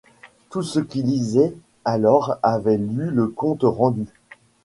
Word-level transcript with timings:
Tout 0.49 0.63
ce 0.63 0.79
qui 0.79 1.03
lisait 1.03 1.55
alors 1.85 2.39
avait 2.41 2.77
lu 2.79 3.11
le 3.11 3.27
compte 3.27 3.61
rendu. 3.61 4.07